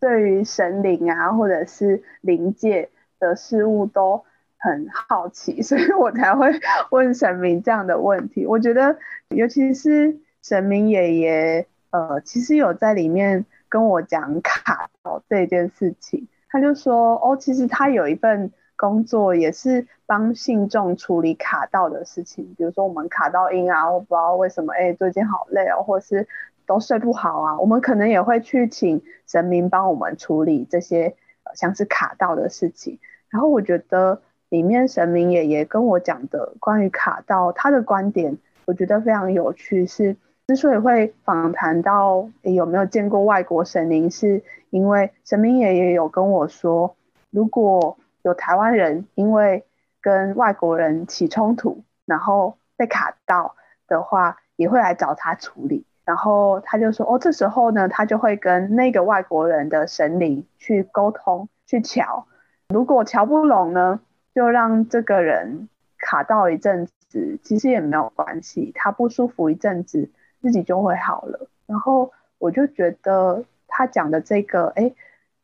[0.00, 2.88] 对于神灵啊，或者是灵界
[3.18, 4.22] 的事物都
[4.56, 6.48] 很好奇，所以我才会
[6.92, 8.46] 问神明这样的问题。
[8.46, 8.96] 我觉得，
[9.30, 16.26] 尤其是神明爷爷，呃，其实有在里面跟我讲卡道这件事情。
[16.50, 26.26] 他就说，哦，其实他有一份工作，也是帮信众处理卡道的事情，比如说我们卡到音啊，我不知道为什么，哎，最近好累哦，或是
[26.66, 31.16] 都睡不好啊，我们可能也会去请神明帮我们处理这些，
[31.54, 32.98] 像是卡道的事情。
[33.28, 39.86] 然后我觉得里面神明爷爷跟我讲的关于卡道，他的观点我觉得非常有趣。
[39.86, 40.16] 是
[40.48, 46.96] 之所以会访谈到有没有见过外国神灵，是因为神明爷爷有跟我说，
[47.30, 49.66] 如果有台湾人因为
[50.00, 55.84] 跟外国人起冲突，然后被卡到的话，也会来找他处理。
[56.06, 62.26] 然后他就说，哦，这时候呢，他就会跟那个外国人的神灵去沟通，去乔。
[62.70, 64.00] 如果乔不拢呢，
[64.34, 65.68] 就让这个人
[65.98, 70.08] 卡到一阵子，其实也没有关系，他不舒服一阵子，
[70.40, 71.48] 自己就会好了。
[71.66, 74.92] 然后我就觉得他讲的这个，哎，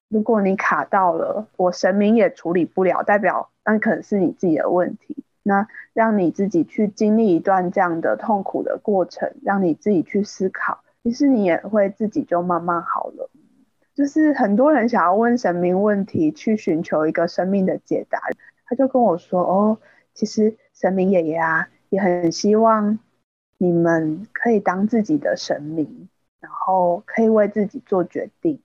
[0.08, 5.16] 如果你卡到了，我神明也处理不了，代表那可能是你自己的问题。
[5.46, 13.28] 那让你自己去经历一段这样的痛苦的过程，让你自己去思考，其实你也会自己就慢慢好了。
[13.94, 18.18] 就是很多人想要问神明问题，去寻求一个生命的解答。
[18.66, 19.78] 他就跟我说：“哦，
[20.14, 22.98] 其实神明爷爷啊，也很希望
[23.64, 26.08] 你们可以当自己的神明，
[26.40, 28.60] 然后可以为自己做决定。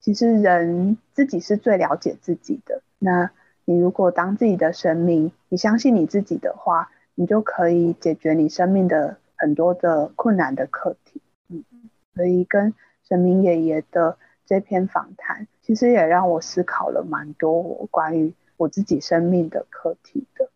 [0.00, 2.82] 其实人自己是最了解自己的。
[2.98, 3.30] 那
[3.64, 11.20] 你如果当自己的神明，你相信你自己的话，你就可以解决你生命的很多的困难的课题。
[11.48, 11.64] 嗯，
[12.14, 12.74] 所以跟
[13.06, 14.16] 神明爷爷的。”
[14.50, 20.49] 这篇访谈其实也让我思考了蛮多我关于我自己生命的课题的，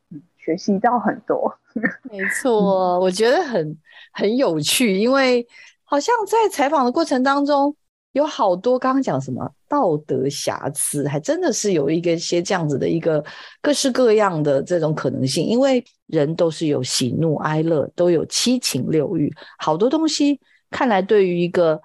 [0.45, 1.53] 学习到很多。
[2.11, 3.77] 没错，我觉得很
[4.13, 5.47] 很有趣，因为
[5.85, 7.75] 好像在采访的过程当中，
[8.13, 13.25] 有好多刚刚讲什么道德瑕疵，还真的是有一个些这样子的一个
[13.61, 20.39] 各式各样的这种可能性，因为人都是有喜怒哀乐，都有七情六欲，好多东西
[20.71, 21.81] 看来对于一个。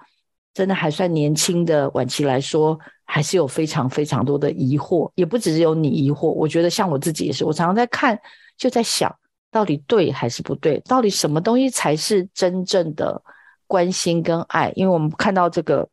[0.52, 6.28] 真的还算年轻的晚期来说，还是有非常非常多的疑惑，也不只是有你疑惑。
[6.32, 8.18] 我觉得像我自己也是，我常常在看，
[8.60, 9.10] 就在想，
[9.50, 10.78] 到底对还是不对？
[10.80, 13.20] 到底什么东西才是真正的
[13.66, 14.70] 关心跟爱？
[14.76, 15.88] 因为我们看到这个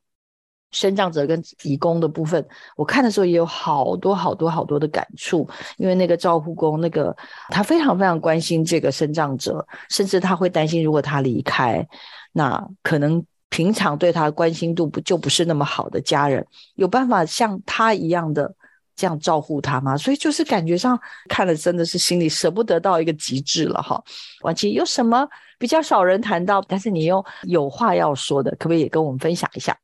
[0.71, 2.45] 身障者跟移工的部分，
[2.75, 5.49] 我看的时候也有好多好多好多的感触。
[5.77, 7.15] 因为那个照护工，那个
[7.47, 11.87] 他非常非常关心这个身障者，甚至他会担心，如果他离开，
[12.33, 13.25] 那可能。
[13.49, 16.45] 平常对他的关心度不就不是那么好的家人，
[16.75, 18.53] 有办法像他一样的
[18.97, 19.95] 这样照顾他吗？
[19.95, 24.03] 所以就是感觉上看了真的是心里舍不得到一个极致了哈。
[24.41, 25.25] 婉琪有什么
[25.57, 29.77] 比较少人谈到，但是你又有话要说的，可不可以也跟我们分享一下？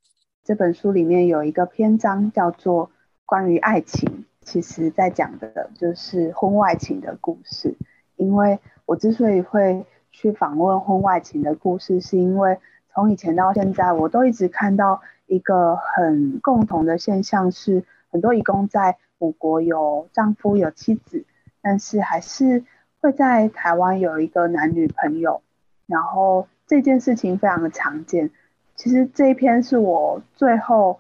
[0.44, 2.92] 这本书里面有一个篇章叫做
[3.26, 7.74] 关于爱情，其实在讲的就是婚外情的故事。
[8.18, 12.58] 因为我之所以会去访问婚外情的故事，是因为。
[12.96, 17.84] 从以前到现在，我都一直看到一个很共同的现象，是
[18.14, 21.26] 很多移工在母国有丈夫有妻子，
[21.62, 22.64] 但是还是
[23.02, 25.42] 会在台湾有一个男女朋友，
[25.88, 28.30] 然后这件事情非常的常见。
[28.76, 31.00] 其实这一篇是我最后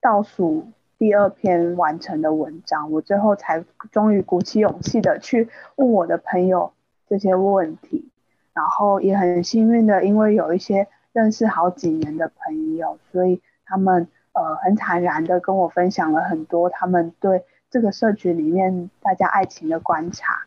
[0.00, 0.66] 倒数
[0.98, 6.72] 第二篇完成的文章，我最后才终于鼓起勇气的去问我的朋友
[7.08, 8.08] 这些问题，
[8.52, 10.88] 然后也很幸运的，因为有一些。
[11.14, 20.40] 认识好几年的朋友，所以他们呃很坦然的跟我分享了很多他们对这个社群里面大家爱情的观察。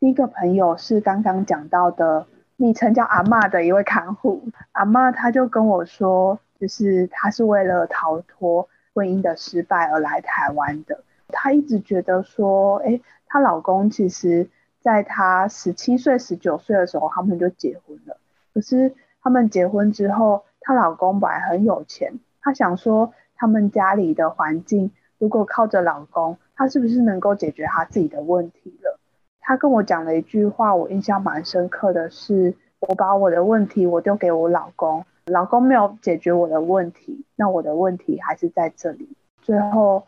[0.00, 2.26] 第一个朋友是刚刚讲到的，
[2.56, 4.42] 昵称叫阿嬷的一位看护。
[4.72, 11.04] 阿嬷她就跟我说，就是她是为了逃脱婚姻的失败而来台湾的。
[11.28, 18.18] 她一直觉得说，哎，她老公其实在她十七岁、十九岁的时候，他们就结婚了，
[18.52, 18.94] 可是。
[19.26, 23.14] 他们结婚之后，她老公本来很有钱，她想说
[23.44, 28.98] 他们家里的环境如果靠着老公，她是不是能够解决她自己的问题了？
[29.38, 39.14] 她跟我讲了一句话，我印象蛮深刻的是，我把我的问题我丢给我老公，老公没有解决我的问题，那我的问题还是在这里。
[39.42, 40.04] 最后，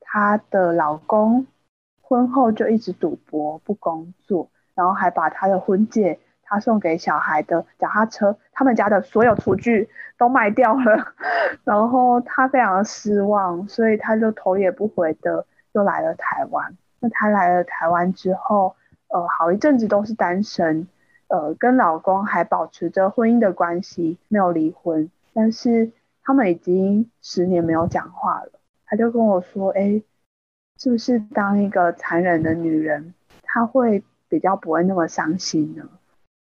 [0.00, 1.46] 她的老公
[2.00, 6.18] 婚后就一直赌博不工作，然后还把他的婚戒。
[6.50, 9.88] 他送给小孩的脚踏车，他们家的所有厨具
[10.18, 11.14] 都卖掉了，
[11.62, 16.76] 然后他非常失望，所以他就头也不回的又来了台湾。
[16.98, 18.74] 那他来了台湾之后，
[19.08, 20.88] 呃，好一阵子都是单身，
[21.28, 25.08] 呃，跟老公还保持着婚姻的关系，没有离婚。
[25.32, 25.92] 但是
[26.24, 28.50] 他们已经十年没有讲话了。
[28.86, 30.02] 他就跟我说：“哎，
[30.76, 35.88] 是不是当一个残忍的女人，她会比较不会那么伤心呢？”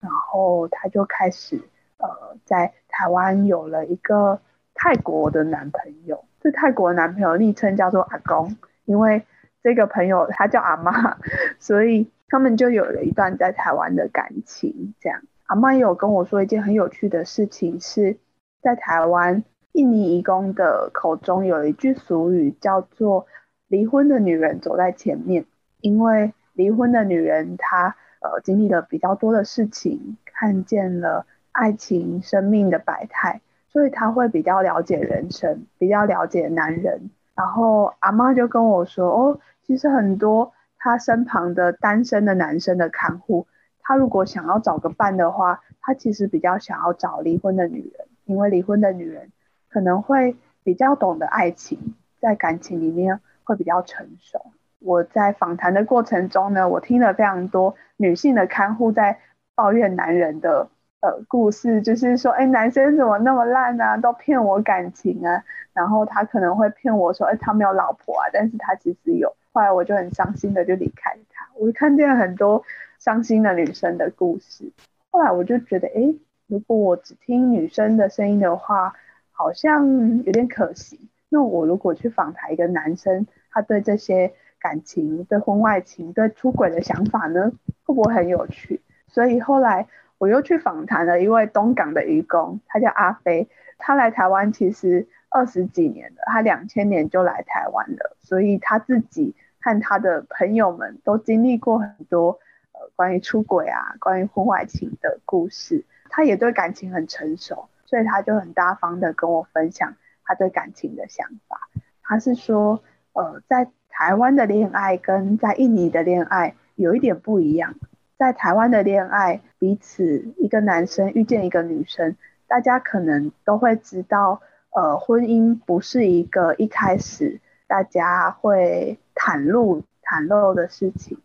[0.06, 1.56] 然后她就开始，
[1.98, 4.40] 呃，在台湾有了一个
[4.72, 6.24] 泰国的男朋友。
[6.40, 9.24] 这泰国男朋友昵称叫做阿公，因为
[9.64, 11.18] 这个朋友他叫阿妈，
[11.58, 14.94] 所以他们就有了一段在台湾的感情。
[15.00, 18.16] 这样，阿妈也有跟我说一件很有趣的事情，是
[18.62, 19.42] 在台湾
[19.72, 23.26] 印尼移工的口中有一句俗语叫做
[23.66, 25.44] “离婚的女人走在前面”，
[25.82, 33.40] 因为离婚的女人她呃经历了比较多的事情，看见了爱情生命的百态。
[33.68, 37.10] 所以他会比较了解人生，比较了解男人。
[37.34, 43.46] 然后阿妈就跟我说：“哦，其实很多他身旁的单身的男生的看护，
[43.82, 49.30] 他如果想要找个伴的话，他其实比较想要找离婚的女人，因为离婚的女人
[49.68, 54.52] 可能会比较懂得爱情，在感情里面会比较成熟。”
[54.86, 59.18] 我在访谈的过程中呢，我听了非常多女性的看护在
[59.56, 60.68] 抱怨男人的。
[61.00, 63.98] 呃，故事就是说，哎，男生怎么那么烂啊？
[63.98, 65.44] 都骗我感情啊！
[65.74, 69.36] 然后他可能会骗我说，哎，他没有老婆啊，但是他其实有。
[69.52, 71.46] 后来我就很伤心的就离开他。
[71.54, 72.62] 我看见很多
[72.98, 74.72] 伤心的女生的故事。
[75.10, 76.14] 后来我就觉得，哎，
[76.46, 78.94] 如果我只听女生的声音的话，
[79.30, 81.10] 好像有点可惜。
[81.28, 84.32] 那我如果去访谈一个男生，他对这些
[84.66, 87.52] 感情、对婚外情、对出轨的想法呢，
[87.84, 88.80] 会不会很有趣？
[89.06, 89.86] 所以后来。
[90.18, 102.40] 我又去访谈了一位东港的移工，他叫阿飞，他来台湾其实二十几年了，他两千年就来台湾了，所以他自己和他的朋友们都经历过很多
[102.72, 111.68] 呃关于出轨啊、关于婚外情的故事，他也对感情很成熟，所以他就很大方的跟我分享他对感情的想法。
[112.02, 112.82] 他是说，
[113.16, 117.74] 呃，在台湾的恋爱跟在印尼的恋爱有一点不一样。
[118.18, 122.14] 在台湾的恋爱，彼此一个男生遇见一个女生，
[122.46, 131.16] 大家可能都会知道，呃，婚姻不是一个一开始大家会袒露袒露的事情。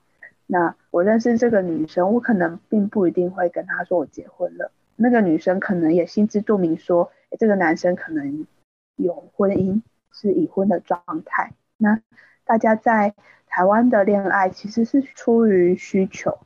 [0.47, 4.71] 那我认识这个女生，我可能并不一定会跟她说我结婚了。
[4.95, 8.47] 那个女生可能也心知肚明，说，这个男生可能
[8.95, 9.81] 有婚姻，
[10.13, 11.51] 是已婚的状态。
[11.81, 11.99] 那
[12.45, 13.13] 大家在
[13.47, 16.37] 台湾的恋爱其实是出于需求。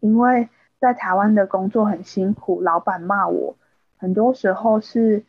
[0.00, 3.56] 因为在台湾的工作很辛苦，老板骂我，
[3.96, 5.24] 很多时候是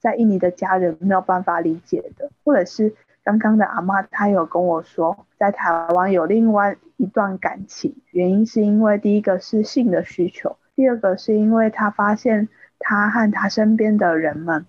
[0.00, 12.48] 在印尼的家人没有办法理解的，或者是刚刚的阿妈她有跟我说，在台湾有另外一段感情，原因是因为第一个是性的需求，第二个是因为他发现
[12.80, 14.66] 他和他身边的人们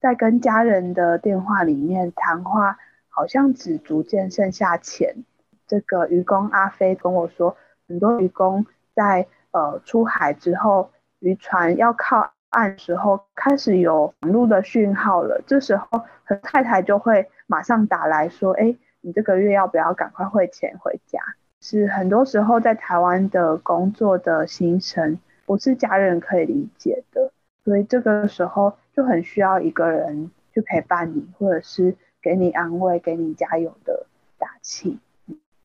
[0.00, 2.78] 在跟家人的电话里面谈话，
[3.18, 5.24] 好像只逐渐剩下钱。
[5.66, 7.56] 这个渔工阿飞跟我说，
[7.88, 8.64] 很多渔工。
[8.94, 15.42] 在呃出海之后，渔船要靠岸时候，开始有网络的讯号了。
[15.48, 16.04] 这时候，
[16.44, 21.18] 太太就会马上打来说：“哎，你这个月要不要赶快汇钱回家？”
[21.60, 27.32] 是很多时候在台湾的工作的行程，不是家人可以理解的，
[27.64, 31.96] 所以这个时候就很需要一个人去陪伴你，或者是
[32.28, 34.04] 给你安慰、给你加油的
[34.36, 34.98] 打气。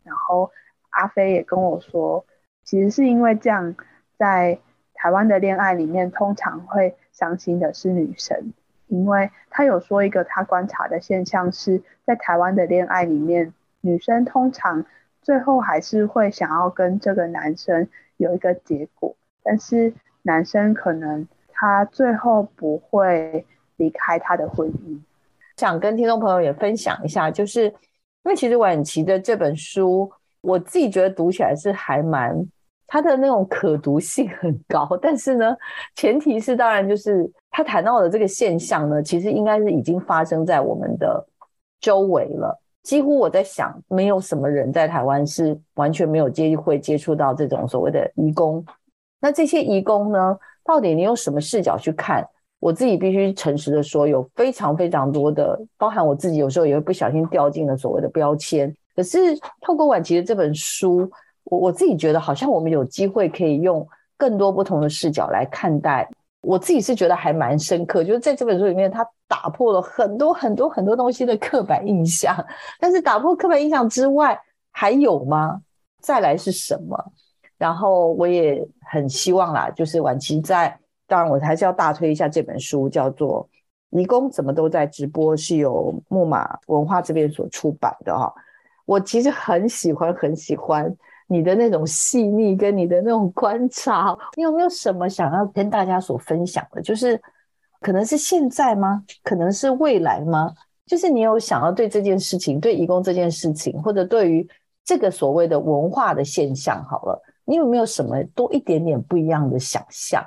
[0.05, 0.49] 然后
[0.91, 2.23] 阿飞也跟我说。
[2.63, 3.75] 其实是因为这样，
[4.17, 4.57] 在
[4.93, 8.53] 台湾的恋爱里面，通常会伤心的是女生，
[8.87, 14.85] 因为他有说一个他观察的现象是，在台湾的恋爱里面，女生通常
[15.21, 23.45] 最后还是会想要跟这个男生有一个结果，但是男生可能他最后不会
[23.75, 25.01] 离开他的婚姻。
[25.57, 27.73] 想跟听众朋友也分享一下，就是因
[28.25, 30.11] 为其实婉琪的这本书。
[30.41, 32.37] 我自己觉得读起来是还蛮，
[32.85, 35.55] 它的那种可读性很高，但是呢，
[35.95, 41.25] 前提是当然就是他谈到的这个现象呢，其实应该是已经发生在我们的
[41.79, 42.59] 周围了。
[42.81, 48.61] 几乎我在想，没有什么人在台湾是完全没有机会接触到这种所谓的移工。
[49.21, 52.27] 那这些移工呢，到底你用什么视角去看？
[52.63, 58.73] 我自己必须诚实的说，有非常非常多的，包含我自己有时候也会不小心掉进了所谓的标签。
[58.95, 61.11] 可是透过婉琪的这本书，
[61.43, 63.85] 我我自己觉得好像我们有机会可以用
[64.15, 66.09] 更多不同的视角来看待。
[66.39, 72.33] 我自己是觉得还蛮深刻，就是在这本书里面，它打破了很多很多很多东西的刻板印象。
[72.79, 74.39] 但是打破刻板印象之外，
[74.71, 75.59] 还有吗？
[75.99, 76.97] 再来是什么？
[77.57, 83.47] 然后我也很希望啦，就是婉琪在，当然我还是要大推一下这本书，叫做
[83.99, 88.33] 《移工怎么都在直播》，是由木马文化这边所出版的哈。
[88.85, 90.93] 我其实很喜欢，很喜欢
[91.27, 94.17] 你的那种细腻跟你的那种观察。
[94.35, 96.81] 你有没有什么想要跟大家所分享的？
[96.81, 97.21] 就是
[97.79, 99.03] 可能是现在吗？
[99.23, 100.53] 可能是未来吗？
[100.85, 104.47] 就是你有想要对这件事情，对移工这件事情，或者对于
[104.83, 107.21] 这个所谓的文化的现象，好了。
[107.45, 110.25] 你有没有什么多一点点不一样的想象？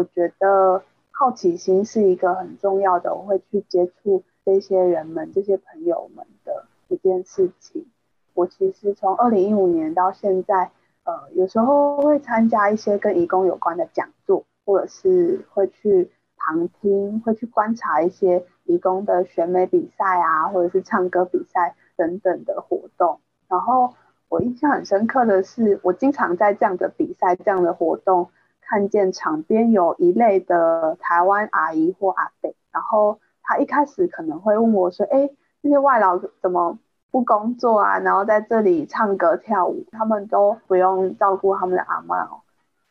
[0.00, 7.84] 我觉得好奇心是一个很重要的，我会去接触这些人们、这些朋友们的一件事情。
[8.32, 10.70] 我其实从二零一五年到现在，
[11.04, 23.92] 呃，有时候会参加一些跟移工有关的讲座，或者是会去旁听，会去观察一些移工的选美比赛啊，或者是唱歌比赛等等的活动，然后。
[24.30, 28.30] 我印象很深刻的是，我经常在这样的比赛、这样的活动，
[28.70, 35.28] 看见场边有一类的台湾阿姨或阿伯，然后他一开始可能会问我说：“哎，
[35.60, 36.78] 那些外劳怎么
[37.10, 37.98] 不工作啊？
[37.98, 42.42] 然后在这里唱歌跳舞，他们都不用照顾他们的阿妈哦。”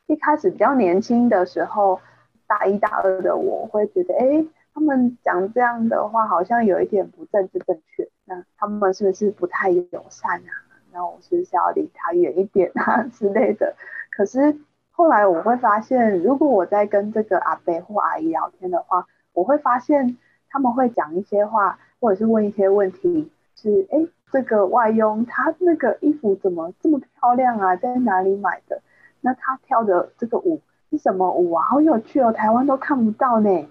[0.08, 2.02] 一开始比较年轻的时候，
[2.46, 10.52] 大一大二的我会觉得：“哎，他们讲这样的话好像有一点不政治正确，那他们是不是不太友善啊？”
[10.92, 13.76] 那我是不是要离他远一点啊之类的？
[14.12, 14.60] 可是
[15.00, 20.18] 后来我会发现，如果我在跟这个阿伯或阿姨聊天的话，我会发现
[20.50, 27.78] 他们会讲一些话，或者是问一些问题，是哎，这个外佣他那个衣服怎么这么漂亮啊？
[27.78, 28.82] 在哪里买的？
[29.22, 30.60] 那他跳的这个舞
[30.91, 31.64] 是什么舞啊？
[31.64, 33.70] 好有趣哦，台湾都看不到呢。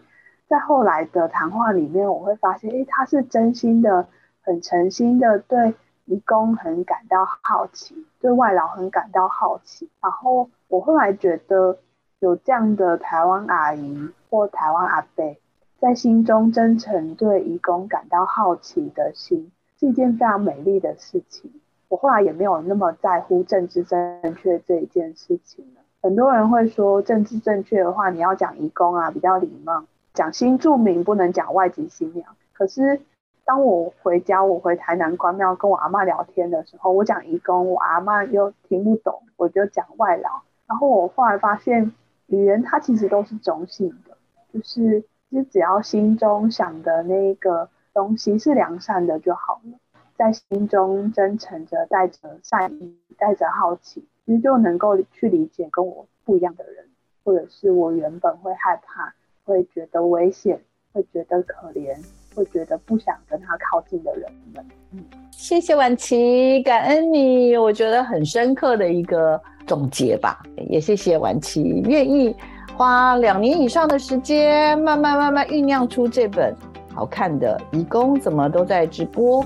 [0.48, 4.08] 在后来的谈话里面，我会发现，哎，他是真心的，
[4.40, 5.74] 很诚心的对。
[6.06, 9.90] 移工很感到好奇，对外劳很感到好奇。
[10.00, 11.78] 然后我后来觉得，
[12.20, 15.36] 有这样的台湾阿姨或台湾阿伯，
[15.78, 19.50] 在心中真诚对移工感到好奇的心，
[19.80, 21.50] 是一件非常美丽的事情。
[21.88, 25.80] 我后来也没有那么在乎政治正确这一件事情了。
[26.02, 32.36] 很多人会说，政治正确的话，你要讲移工啊，比较礼貌；讲新住民不能讲外籍新娘。
[32.52, 33.00] 可是。
[33.48, 40.42] 当我回家，我回台南关庙跟我阿妈聊天的时候，我讲移工，我阿妈又听不懂，我就讲外劳。
[40.68, 41.92] 然后我后来发现，
[42.26, 44.16] 语言它其实都是中性的，
[44.52, 45.00] 就是
[45.30, 49.78] 其实只要心中想的那个东西是良善的就好了，
[50.14, 56.84] 在心中真诚着，带着善意，带着好奇，其实就能够去理解跟我不一样的人，
[57.24, 59.14] 或者是我原本会害怕、
[59.44, 60.60] 会觉得危险、
[60.92, 61.98] 会觉得可怜。
[62.38, 70.40] 会觉得不想跟他靠近的人们，嗯，谢谢婉琪，感恩你，我觉得很深刻的一个总结吧。
[70.68, 72.32] 也谢谢婉琪愿意
[72.76, 76.54] 花两年以上的时间，慢慢慢慢酝酿出这本
[76.94, 79.42] 好看的《移工怎么都在直播》。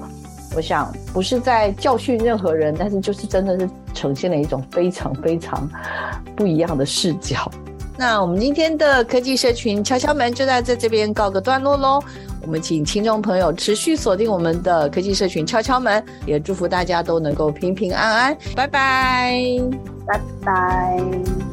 [0.55, 5.67] 我想不是在教训任何人，但是就是真的是呈现了一种非常非常
[6.37, 7.51] 不一样的视角。
[8.03, 12.03] 那我们今天的科技社群敲敲门就在这这边告个段落喽。
[12.45, 18.37] 我们请听众朋友持续锁定我们的科技社群敲敲门，也祝福大家都能够平平安安。
[18.57, 19.41] 拜拜，
[20.05, 21.52] 拜拜。